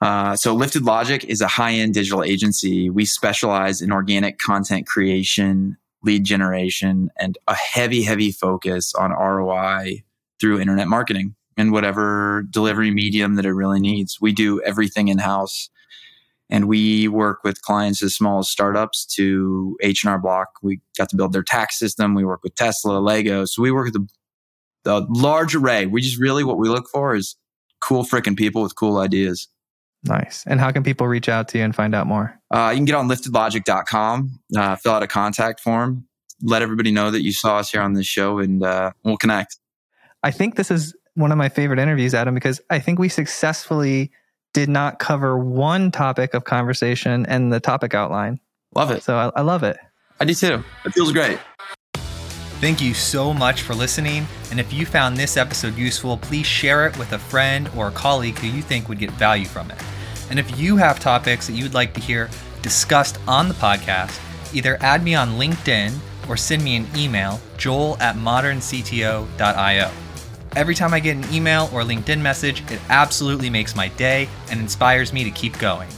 [0.00, 2.90] Uh, so, Lifted Logic is a high end digital agency.
[2.90, 10.04] We specialize in organic content creation, lead generation, and a heavy, heavy focus on ROI
[10.40, 14.18] through internet marketing and whatever delivery medium that it really needs.
[14.20, 15.70] We do everything in house.
[16.48, 20.48] And we work with clients as small as startups to H&R Block.
[20.62, 22.14] We got to build their tax system.
[22.14, 23.46] We work with Tesla, Lego.
[23.46, 25.86] So we work with a, a large array.
[25.86, 27.34] We just really, what we look for is
[27.80, 29.48] cool freaking people with cool ideas.
[30.08, 30.44] Nice.
[30.46, 32.38] And how can people reach out to you and find out more?
[32.50, 36.06] Uh, you can get on liftedlogic.com, uh, fill out a contact form,
[36.42, 39.58] let everybody know that you saw us here on this show, and uh, we'll connect.
[40.22, 44.10] I think this is one of my favorite interviews, Adam, because I think we successfully
[44.52, 48.40] did not cover one topic of conversation and the topic outline.
[48.74, 49.02] Love it.
[49.02, 49.78] So I, I love it.
[50.20, 50.62] I do too.
[50.84, 51.38] It feels great.
[52.60, 54.26] Thank you so much for listening.
[54.50, 57.90] And if you found this episode useful, please share it with a friend or a
[57.90, 59.82] colleague who you think would get value from it.
[60.30, 62.30] And if you have topics that you would like to hear
[62.62, 64.18] discussed on the podcast,
[64.54, 65.96] either add me on LinkedIn
[66.28, 69.90] or send me an email, joel at moderncto.io.
[70.56, 74.58] Every time I get an email or LinkedIn message, it absolutely makes my day and
[74.58, 75.88] inspires me to keep going.